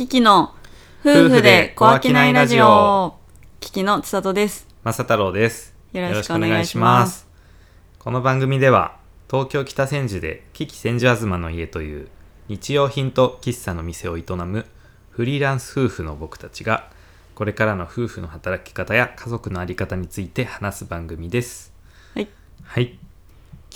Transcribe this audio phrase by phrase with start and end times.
[0.00, 0.54] キキの
[1.04, 3.16] 夫婦で小飽きないラジオ。
[3.60, 4.66] キキの千里です。
[4.82, 5.74] 正太郎です。
[5.92, 7.28] よろしくお願いします
[7.98, 8.96] この番組では、
[9.30, 12.08] 東京北千住でキキ千住東の家という
[12.48, 14.64] 日用品と喫茶の店を営む
[15.10, 16.88] フリーランス夫婦の僕たちが、
[17.34, 21.74] これからの夫婦の働き方や家族のあり方について話す番組です。
[22.14, 22.28] はい。
[22.62, 22.98] はい。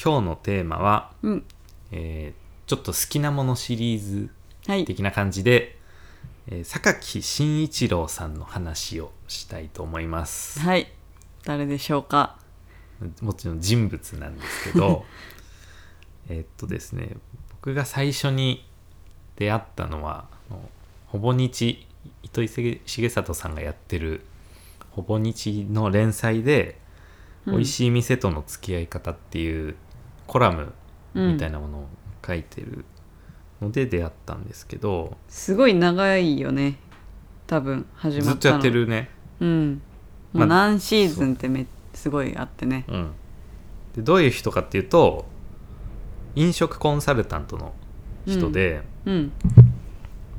[0.03, 1.45] 今日のテーマは、うん。
[1.93, 4.31] えーちょっと好きなものシリーズ
[4.67, 4.87] はい。
[4.87, 5.84] 的な感じで、
[6.49, 10.61] えー榊慎一郎さんの話をしたいと思います。
[10.61, 10.93] はい。
[11.45, 12.39] 誰でしょうか？
[13.21, 15.05] もちろん人物なんですけど
[16.31, 17.17] えっとですね
[17.51, 18.67] 僕が最初に
[19.37, 20.27] 出会ったのは
[21.09, 21.87] ほぼ日
[22.23, 22.49] 糸井
[22.87, 24.23] 重里さんがやってる
[24.93, 26.79] ほぼ日の連載で
[27.47, 29.75] 「うん美味しい店との付き合い方」っていう
[30.27, 30.73] コラム
[31.15, 31.89] みたいなものを
[32.27, 32.85] 書いてる
[33.65, 36.79] ので出会ったんですけど、すごい長いよね。
[37.47, 38.33] 多分始まったの。
[38.35, 38.71] ずっとやって。
[38.71, 39.83] るね、うん。
[40.33, 42.85] まあもう何シーズンってめすごいあってね。
[42.89, 43.13] うん、
[43.95, 45.27] でどういう人かっていうと
[46.35, 47.73] 飲食コンサルタントの
[48.27, 49.33] 人で、うん。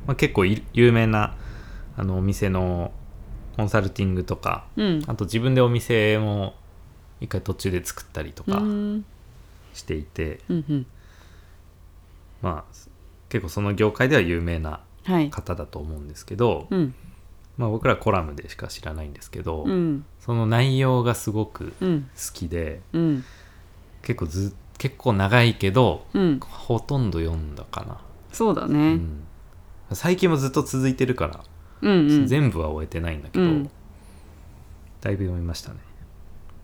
[0.06, 1.34] まあ、結構い有名な
[1.96, 2.92] あのお店の
[3.56, 5.02] コンサルティングとかうん。
[5.06, 6.54] あと自分でお店も
[7.20, 9.04] 一回途中で作ったりとうかん。
[9.72, 10.86] していて、うんうん。
[12.42, 12.74] まあ
[13.28, 15.30] 結構その業界では有名なはい。
[15.30, 16.94] 方だと思うんですけど、うん。
[17.56, 20.04] まあ、僕らコラムでしか知らないんですけど、うん。
[20.18, 22.10] その内容がすごくうん。
[22.14, 23.24] 好きでうん。
[24.02, 26.40] 結構ず結構長いけどうん。
[26.40, 27.96] ほとんど読んだかな、う
[28.32, 28.94] そうだね。
[28.94, 29.24] ん、
[29.92, 31.44] 最近もずっと続いてるから
[31.82, 32.26] うんうん。
[32.26, 33.70] 全部は終えてないんだけど、うん
[35.00, 35.78] だいぶ読みましたね。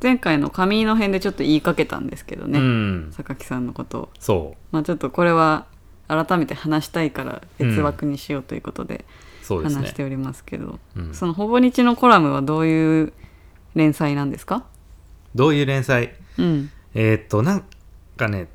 [0.02, 2.58] 前回の紙の辺でちょっと言いかけたんですけどね。
[2.58, 4.08] うん、榊さんのことを。
[4.18, 5.66] そまあちょっとこれは
[6.08, 9.04] 改めて話したいから別枠にしようということで
[9.48, 11.14] 話しておりますけど、うん。
[11.14, 13.12] そのほぼ日のコラムはどういう
[13.74, 14.64] 連載なんですか？
[15.34, 16.14] どういう連載？
[16.38, 16.70] うん。
[16.94, 17.64] えーっとなん
[18.16, 18.48] かね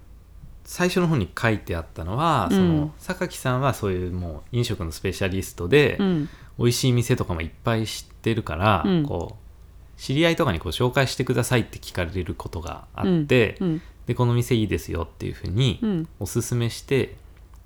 [0.63, 2.78] 最初の方に書いてあったのは、そうん。
[2.78, 6.29] の榊さんはそういうもう飲食のスペシャリストで、うん。
[6.59, 9.03] 美味しい店とかもいっぱい知ってるから、うん。
[9.03, 13.81] こう知り合いとかにこう紹介してくださいって聞かれることがあって、うん。
[14.06, 16.08] でこの店いいですよっていうふうにうん。
[16.19, 17.16] おすすめして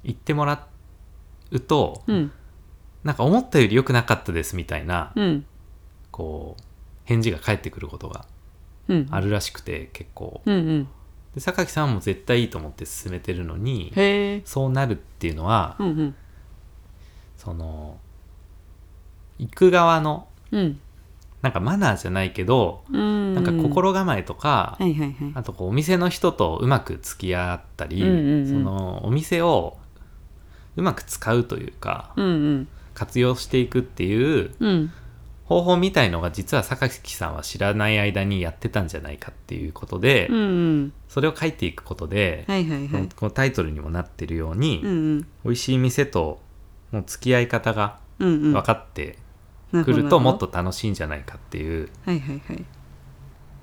[0.03, 0.67] 行ってもら
[1.51, 2.31] うと、うん。
[3.03, 5.45] なんか思ったより良くなかったですみたいな、うん。
[6.11, 6.63] こう
[7.05, 8.25] 返事が返ってくることが
[8.87, 9.07] うん。
[9.11, 10.41] あるらしくて結構。
[10.45, 10.87] うんうん。
[11.35, 13.93] で榊さんはもう絶対いいと思って進めてるのに
[14.45, 16.15] そうなるっていうのは、うんうん。
[17.37, 17.97] その
[19.39, 20.79] 行く側のうん。
[21.41, 23.33] なんかマナーじゃないけど、うん。
[23.33, 25.31] なんか心構えとか、はいはいはい。
[25.33, 28.47] あとこうお店の人とうまく付き合ったり、うんうんうん。
[28.47, 29.79] そのお店を
[30.75, 32.67] うまく使うというか、うんうん。
[32.93, 34.91] 活用していくっていううん。
[35.45, 40.39] 方法みたいのが実は榊さんは知らない間にやってたんじゃないかっていうことで、うんう
[40.83, 40.93] ん。
[41.09, 43.09] それを書いていくことで、はいはいはい。
[43.13, 46.41] このタイトルにもなってるように、うんうん美味しい店と
[46.93, 49.17] の付き合い方が分かって
[49.71, 52.65] くるともっと楽しいんじゃないかっていう、はいはいはい。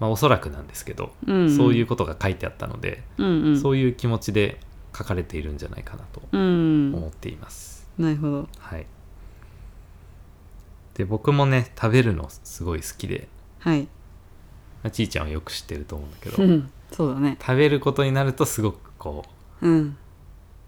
[0.00, 1.56] まあ、おそらくなんですけど、うんうん。
[1.56, 3.60] そういうことが書いてあったので、うんうん。
[3.60, 4.60] そういう気持ちで
[4.98, 6.92] 書かれているんじゃないかなとうん。
[6.94, 7.86] 思っています。
[7.98, 8.48] なるほど。
[8.58, 8.86] はい、
[10.94, 13.28] で僕もね食べるのすごい好きで。
[13.60, 13.82] はい。
[13.82, 16.70] まあちいちゃんはよく知ってると思うんだけど、うん。
[16.92, 17.36] そうだね。
[17.40, 19.24] 食べることになるとすごくこ
[19.62, 19.96] ううん。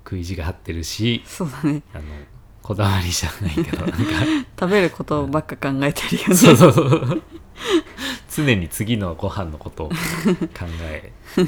[0.05, 1.83] 食い地が張ってるしそうだね。
[1.95, 2.05] あの
[2.63, 3.97] こだわりじゃないけどなんか。
[4.59, 6.35] 食べることばっか考えてるよね。
[6.35, 7.23] そうそうそう。
[8.35, 9.95] 常に次のご飯のことを考
[10.83, 11.13] え。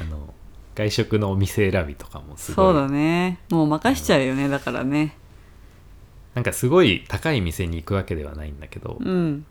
[0.00, 0.34] あの
[0.80, 2.66] 外食のお店選びとかもすごい。
[2.66, 3.38] そうだね。
[3.50, 5.14] もう任しちゃうよねだからね。
[6.34, 9.44] なんかすごい高い店に行くわけではないんだけど、うん。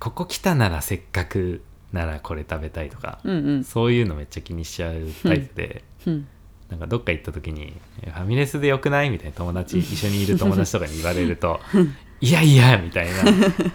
[0.00, 1.62] ここ来たならせっかく
[1.92, 3.64] ならこれ食べたいとか、うんうん。
[3.64, 6.26] そういうのめっちゃ気にしちゃうタイプで、うん。
[6.68, 11.60] なんかどっか行った時に「ファミレスでよくない?」みたいな友達 一緒にいる友達とかに言われると
[12.20, 13.12] 「いやいや」みたいな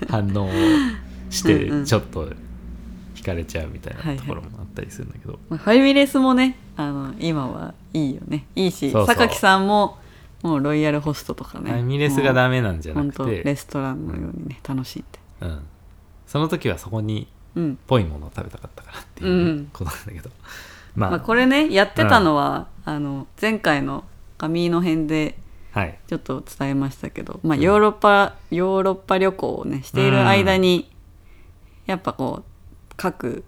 [0.10, 0.52] 反応を
[1.30, 1.86] してうんうん。
[1.86, 2.30] ちょっと
[3.16, 9.98] 惹かれちゃうみたいないところもあったりするんだけど、まあファミレスもねあの今はいいよねいいし榊さんも
[10.44, 15.60] もうロイヤルホストとかねファミレスがダメなんじゃなくてレストランのようにね楽しんでうん、
[16.26, 20.30] その時はそこにうんぽいものを食べたかったからっていうことなんだけど、
[20.96, 24.06] まあ、まあこれねやってたのはあの前回の
[24.38, 25.38] 紙の辺で
[25.72, 30.90] はいちょっと伝えましたけど、まあ、ヨーロッパ、ヨーロッパ旅行をねしている間に、
[31.86, 33.44] やっぱこう各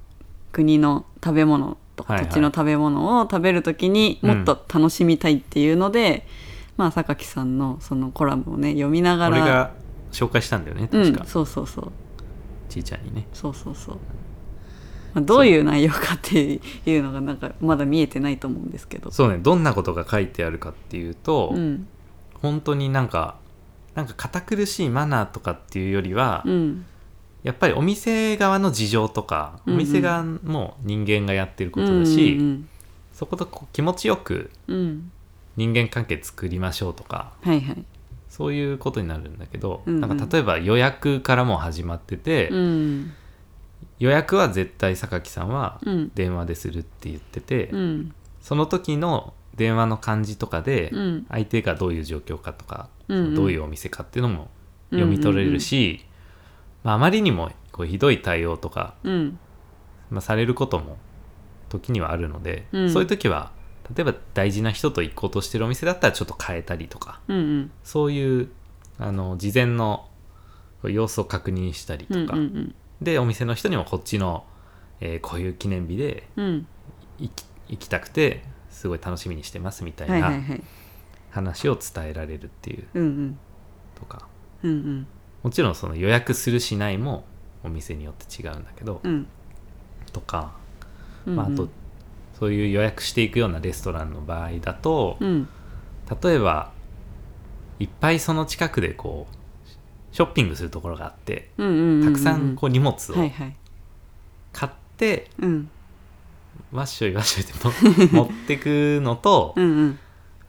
[0.57, 6.25] 国の食べ物と土地の食べ物を食べる時にもっと楽しみたいっていうので、
[6.77, 9.37] まあ榊さんのそのコラムをね読みながら。
[9.37, 9.71] 俺が
[10.11, 11.91] 紹介したんだよねうん確か、そうそうそう。
[12.69, 13.27] ちいちゃんにね。
[13.33, 13.95] そうそうそう、
[15.13, 19.11] まあ、どういう内容かっていうのがなんかまだ見えてないと思うんですけど。
[19.11, 19.37] そうね。
[19.37, 21.87] どんなことが書いてあるかっていうと、うん。
[22.41, 23.35] 本当になんか
[23.93, 26.85] なんか堅苦しいマナーとかっていうよりは、うん
[27.43, 29.79] やっぱりお店側の事情とか、うんうん。
[29.79, 32.69] お店側も人間がやってることだし、うん
[33.13, 34.77] そことこう気持ちよくうん。
[34.77, 35.11] うん
[35.55, 37.83] 人間関係作りましょうとかはいはい。
[38.29, 40.01] そういうことになるんだけど、うんうん。
[40.01, 43.13] なんか例えば予約からも始まってて、うん。
[43.97, 46.11] 予約は絶対榊さんはうん。
[46.13, 48.13] 電話でするって言ってて、うん。
[48.39, 51.25] その時の電話の感じとかでうん。
[51.29, 53.35] 相手がどういう状況かとか、うんうん。
[53.35, 54.49] どういうお店かっていうのも
[54.91, 56.05] 読み取れるし、
[56.87, 59.37] まあ、あまりにもこうひどい対応とか、うん。
[60.09, 60.97] まあ、されることも
[61.67, 62.89] 時にはあるので、うん。
[62.89, 63.51] そういう時は
[63.93, 67.71] 例えば大事な人と行こうとしてるお店だったらちょっと変えたりとかうんうん。
[67.83, 68.49] そういう
[68.99, 70.07] あの事前の
[70.81, 72.73] 様子を確認したりとうんか、うん。
[73.01, 74.45] でお店の人にもこっちの、
[75.01, 76.67] えーこういう記念日でうん。
[77.19, 80.31] 行き行きたくてすごい楽しみにしてますみたいな
[81.31, 83.39] 話を伝えられるっていううんうん。
[83.99, 84.25] とか。
[84.63, 85.07] うんうん
[85.47, 87.23] もちろんその予約するしないも
[87.63, 89.27] お店によって違うんだけど、うん。
[90.11, 90.51] とか、
[91.25, 91.69] うんまあ、あと
[92.37, 95.47] そういう予約していくようなレストランの場合だと、うん。
[96.21, 96.73] 例えば
[97.79, 103.55] いっぱいその近くでこうショッピングするところがあってうんうんうんうんたくさんこう荷物をはいはい。
[104.51, 105.69] 買って、うん。
[106.73, 109.99] わっしょいわっしょいっても 持ってくのと、うんうん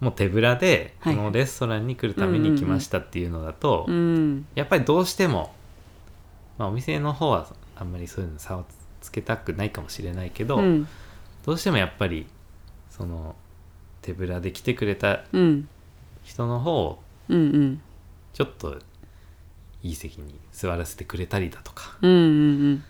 [0.00, 4.46] もう手ぶらでこのレストランに来るために来ましたっていうのだと、うん。
[4.54, 5.52] やっぱりどうしても、
[6.56, 8.64] まあ、お店の方はあんまりそういうの差を
[9.00, 10.88] つけたくないかもしれないけど、うん。
[11.44, 12.26] どうしてもやっぱり
[12.90, 13.34] その
[14.02, 15.68] 手ぶらで来てくれたうん。
[16.22, 17.80] 人の方をうんうん。
[18.32, 18.78] ちょっと
[19.82, 22.24] いい席に座らせてくれたりだとか、うんうんう
[22.74, 22.84] ん。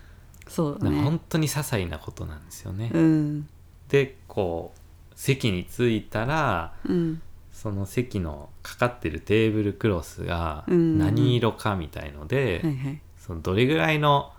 [0.47, 1.01] そうね。
[1.01, 2.91] 本当に些細なことなんですよね。
[2.93, 3.49] うん。
[3.87, 4.79] でこう
[5.19, 7.21] 席に着いたらうん。
[7.51, 13.01] その席のかかってるテーブルクロスが何色かみたいので、はいはい。
[13.17, 14.31] そのどれぐらいの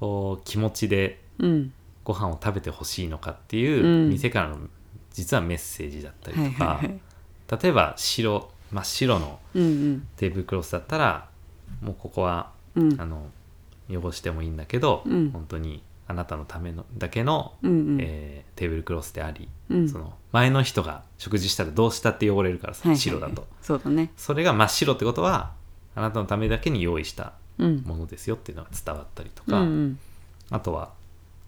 [0.00, 1.72] こう気持ちでうん。
[2.04, 4.08] ご飯を食べてほしいのかっていうう、ん。
[4.08, 4.56] 店からの
[5.12, 7.00] 実はメッセージだったりはいとか、はいはい
[7.62, 11.28] 例えば白真っ白のテーブルクロスだったら
[11.82, 12.98] もうここは、うん。
[12.98, 13.26] あの
[13.90, 15.30] 汚してもいいんだけど、うん。
[15.32, 17.98] 本当にあなたのためのだけの、うんうん。
[18.00, 19.88] えーテーブルクロスであり、うん。
[19.88, 23.46] その前の人が食事したらどうしたって汚れるからさ、はい白だと。
[23.62, 24.10] そうだね。
[24.16, 25.52] それが真っ白ってことは
[25.94, 29.98] あなたのためだけに用意したうんものですよっていうのが伝わったりとうか、ん。
[30.50, 30.92] あとは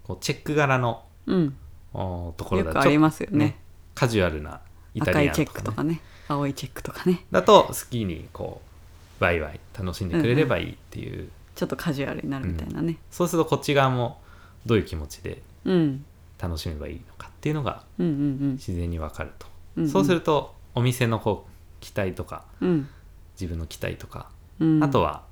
[0.04, 1.56] こうチェック柄のうん。
[1.92, 3.58] おところだよくありますよね。
[3.96, 4.60] カジュアルな
[4.94, 6.00] イタ赤いチェッリアンとか,、ね、クとかね。
[6.28, 7.24] 青いチェックとかね。
[7.32, 8.60] だと好きにこ
[9.20, 12.98] うワイワイ楽しんでくれればいいっていう、ちょっとカジュアルになるみたいなね。
[13.10, 14.20] そうするとこっち側も
[14.66, 16.04] どういう気持ちでうん。
[16.40, 19.46] 楽しめばいいのかっていうのが自然にわかると、
[19.76, 19.90] うんうん。
[19.90, 22.88] そうするとお店のこう期待とかうんうん。
[23.34, 24.84] 自分の期待とか、うん。
[24.84, 25.24] あとは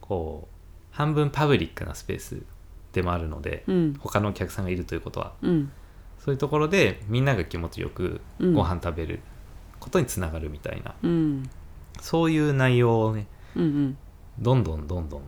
[0.00, 0.56] こう
[0.90, 2.42] 半分パブリックなスペース
[2.92, 3.94] でもあるので、うん。
[3.98, 5.32] 他のお客さんがいるということは。
[5.42, 5.70] うん。
[6.18, 8.54] そういうところでみんなが気持ちよくうん。
[8.54, 9.20] ご飯食べる
[9.78, 11.48] ことにつながるみたいな、うん。
[12.00, 13.98] そういう内容をねうんうん。
[14.38, 15.22] どんどんどんどん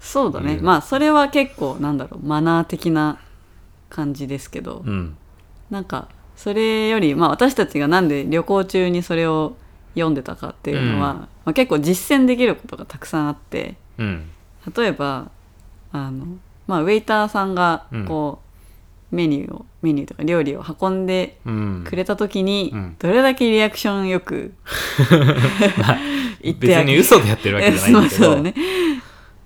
[0.00, 0.54] そうだね。
[0.54, 0.64] うん。
[0.64, 3.18] まあそれは結構なんだろうマナー的な
[3.90, 4.82] 感じですけど。
[4.86, 5.16] うん。
[5.70, 9.56] なんかそれよりまあ私たちがなんで旅行中にそれを
[9.94, 11.18] 読んでたかっていうのは、うん。
[11.18, 13.76] まあ、結構実践できることがたくさんあって。
[13.98, 14.30] うん。
[14.76, 15.30] 例えば
[15.92, 16.26] あの、
[16.66, 18.04] まあ、ウェイターさんがうん。
[18.06, 21.84] こう、メニューをメニューとか料理を運んでうん。
[21.86, 22.96] くれた時に、うん。
[22.98, 24.52] どれだけリアクションよく
[26.42, 28.14] 言って別あげに嘘でやってるわけじゃないんだけど。
[28.14, 28.54] そうそうだね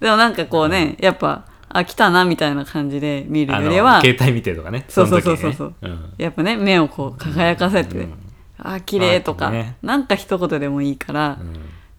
[0.02, 4.84] でもなんかこうね、やっぱあ来たなみたいな感じで見るよりは携帯見てとかね。
[4.88, 5.74] そうそうそうそう。
[5.80, 6.14] うん。
[6.18, 8.14] やっぱね目をこう輝かせて、うん。
[8.58, 11.54] あ綺麗とか、なんか一言でもいいから、うん。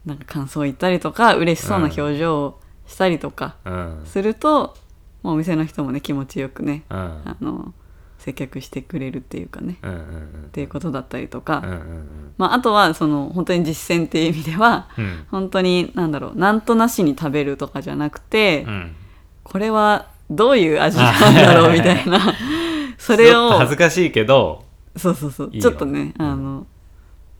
[0.06, 4.02] なんか感想を言ったりとか嬉しそうな表情をしたりとかうん。
[4.06, 4.76] すると、
[5.22, 6.98] もうお店の人もね気持ちよくね、うん。
[6.98, 7.74] あの
[8.24, 12.34] 接客してくれるっていうかね、うんうんっていうことだったりとか、うんうんうん。
[12.38, 15.25] まあ、あとはその本当に実践っていう意味ではうん。
[15.30, 18.96] 本当になんだろうなんとなしに食べるとかじゃなくて、うん。
[19.44, 22.34] これはどういう味なんだろうみたいな。
[22.98, 24.63] それを恥ずかしいけど
[24.96, 25.51] そうそうそう。
[25.51, 26.65] ちょっとねあの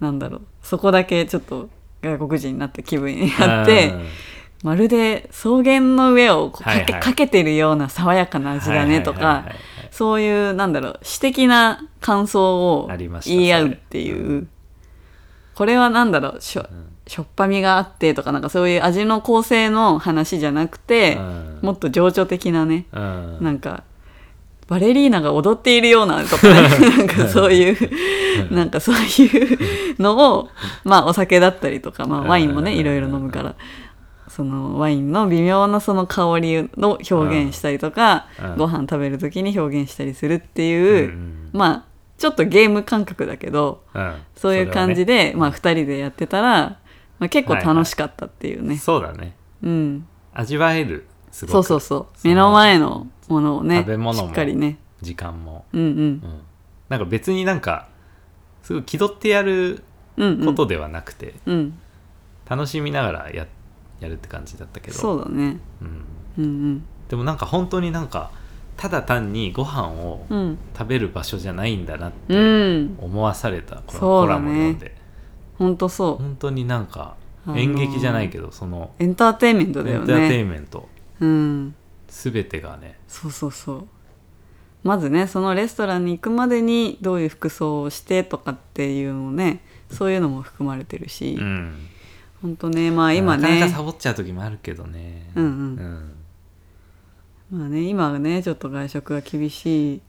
[0.02, 0.42] なんだろう。
[0.64, 1.70] そこだけちょっと
[2.02, 4.06] 外国人になった気分になってうん。
[4.64, 7.00] まるで草原の上をかけ,、はいはい。
[7.00, 12.90] かけてるような爽やかな味だねとかはいはいはいはいそういうなんだろう詩的な感想を
[13.26, 14.48] 言い合うっていう、
[15.54, 16.66] これは何だろうしょ,、ん。
[17.06, 21.60] しょっぱみがあってとかなんかそういう味の構成の話じゃなくて、うん。
[21.62, 23.38] もっと情緒的なねうん。
[23.42, 23.84] なんか
[24.68, 26.70] バレリーナが踊っているようなとかね。
[26.98, 30.50] なんかそういうなんかそういうのを
[30.84, 32.78] まあお酒だったりとか、まあ、ワインもねうん。
[32.80, 33.54] いろいろ飲むから
[34.36, 38.58] そのワインの微妙なその香りの表現したりとかうん。
[38.58, 41.50] ご飯食べる時に表現したりするっていううん。
[41.54, 41.86] まあ
[42.18, 44.16] ちょっとゲーム感覚だけどうん。
[44.36, 46.80] そういう感じで、まあ、2人でやってたら、
[47.20, 49.36] まあ、結構楽しかったっていうね、そうだね。
[49.62, 51.54] うん、味わえるすごく。
[51.54, 52.28] そうそうそう。
[52.28, 54.80] 目の前のものをね食べ物もしっかりね。
[55.02, 55.88] 時間も、うんうん。
[55.88, 56.42] うん、
[56.90, 57.88] なんか別になんか
[58.64, 59.84] すごい気取ってやる
[60.18, 60.46] うんうん。
[60.46, 61.80] ことではなくて、うん。
[62.50, 63.48] 楽しみながらや
[64.04, 64.98] やるって感じだったけど。
[64.98, 65.60] そうだね。
[65.82, 66.06] うん、
[66.38, 68.32] うんでもなんか本当になんか
[68.78, 70.38] ただ単にご飯をうん。
[70.38, 72.36] うん食べる場所じゃないんだなっうて
[72.82, 72.98] ん。
[73.00, 74.42] 思わされたこのそうだね。
[74.42, 74.96] コラムを読んで、
[75.58, 76.24] ほんとそう。
[76.24, 80.90] 本当になんかあのー演劇じゃないけどそのエンターテインメントだよエンターテイねンメント。
[81.20, 81.76] うん。
[82.08, 82.98] 全てがね。
[83.08, 83.88] そうそうそう。
[84.84, 91.74] まずねそのレストランに行くまでにどういう服装をしてとかっていうのねそういうのも含まれてるし、うん
[92.44, 93.42] ほんとねまあ今ね。
[93.42, 95.32] なかなかサボっちゃう時もあるけどね。
[95.34, 95.52] うんうん。
[97.52, 97.60] うん。
[97.60, 100.02] まあね今はねちょっと外食が厳しい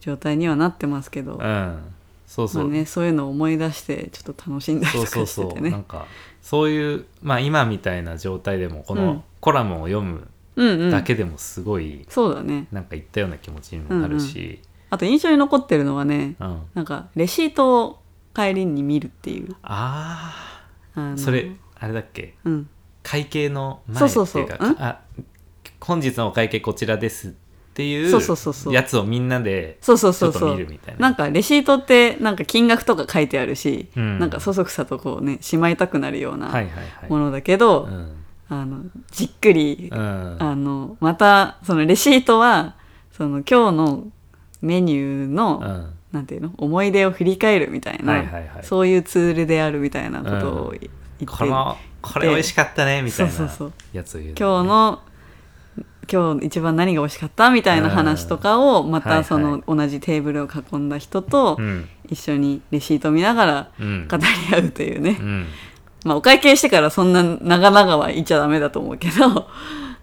[0.00, 1.82] 状態にはなってますけど、うん。
[2.28, 6.06] そうそう、まあね、そういうのを思い出してちょっと楽しんだりそうとそうそう、かしててねなんか
[6.40, 9.00] そういうまあ今みたいな状態でもこうん。
[9.00, 10.90] のコラムを読むうんうん。
[10.92, 12.68] だけでもすごいそうだね。
[12.70, 16.62] なんか言ったような気持ちにもなるし、あと印象に残ってるのはねうん。
[16.74, 18.00] なんかレシートを
[18.32, 19.56] 帰りに見るっていう。
[19.64, 20.60] あ
[20.94, 22.34] あそれあれだっけ？
[22.44, 22.68] うん。
[23.02, 24.42] 会計の前ってそうそうそう。
[24.42, 24.76] いうかん？
[24.78, 25.00] あ
[25.80, 27.30] 本日のお会計こちらですっ
[27.72, 31.00] ていうやつをみんなでそうそうそうちょっと見るみたいな。
[31.00, 34.18] なんかレシートってなんか金額とか書いてあるし、うん。
[34.18, 36.74] なんかそそくさとこうねしまいたくなるようはいなはいはい。
[37.08, 38.16] ものだけど、うん。
[38.50, 40.36] あのじっくり、うん。
[40.38, 42.76] あのまたそのレシートは
[43.12, 44.04] その今日の
[44.60, 45.92] メニューの、うん。
[46.12, 46.50] なんていうの？
[46.58, 48.64] 思い出を振り返るみたいな、はいはいはい。
[48.64, 50.74] そういうツールであるみたいなことを
[51.26, 53.72] このこれ美味しかったねみたいなそうそうそう。
[53.92, 55.02] やつを言う今日の
[56.12, 61.88] 今日一番何が美味しかったみたいな話とかをまたその同じテーブルを囲んだ人とうん。
[62.08, 64.08] 一緒にレシート見ながらうん。
[64.08, 65.46] 語り合うというね、うん。
[66.04, 69.46] まあお会計してからそんな長々は言っちゃダメだと思うけど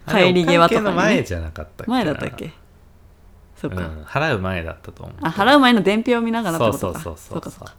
[0.08, 2.54] 帰り際とかに、ね、前じゃなかった前だったっけ？
[3.58, 5.16] そっか、うん、払う前だったと思う。
[5.22, 7.34] あ払う前の伝票を見ながらってそうことかそうそう。
[7.34, 7.76] そうかそうか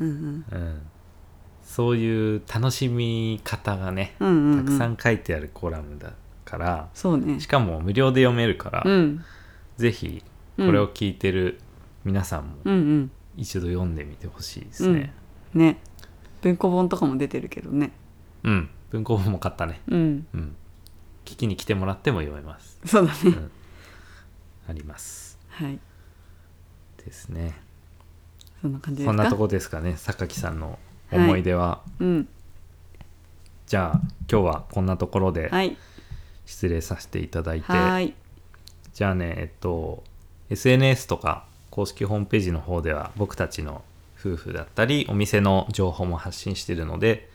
[0.00, 0.08] うん。
[0.08, 0.82] うん、
[1.78, 4.64] そういう楽しみ方がね、うんうんうん。
[4.64, 6.12] たくさん書いてあるコラムだ
[6.44, 7.38] からそうね。
[7.38, 9.24] しかも無料で読めるから、うん。
[9.76, 10.24] ぜひ
[10.56, 11.60] これを聞いてる
[12.04, 13.10] 皆さんもうんうん。
[13.36, 15.12] 一度読んでみてほしいですね。
[15.54, 15.78] ね。
[16.42, 17.92] 文庫本とかも出てるけどね。
[18.42, 19.80] うん、文庫本も買ったね。
[19.86, 20.26] うん。
[20.34, 20.56] うん。
[21.24, 22.80] 聞きに来てもらっても読めます。
[22.86, 23.50] そうだね、うん。
[24.68, 25.38] あります。
[25.46, 25.78] はい。
[27.04, 27.54] ですね。
[28.60, 29.10] そんな感じですか？
[29.10, 29.94] そんなとこですかね。
[29.96, 30.76] 榊さんの
[31.12, 32.28] 思い出は、うん。
[33.66, 34.00] じゃあ
[34.30, 35.76] 今日はこんなところではい。
[36.46, 38.14] 失礼させていただいて、はい。
[38.94, 40.02] じゃあねえっと
[40.50, 43.82] SNS とか公式ホームページの方では僕たちの
[44.18, 47.28] 夫婦だったりお店の情報も発信してるので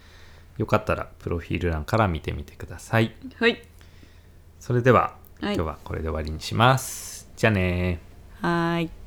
[0.58, 3.16] よかったらプロフィール欄から見てみてください。
[3.38, 3.62] はい。
[4.60, 5.56] それでは、はい。
[5.56, 7.30] 今日はこれで終わりにします。
[7.36, 8.48] じゃあねー。
[8.48, 9.03] はーい